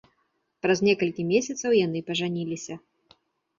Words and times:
Праз 0.65 0.81
некалькі 0.87 1.27
месяцаў 1.33 1.71
яны 1.85 1.99
пажаніліся. 2.11 2.81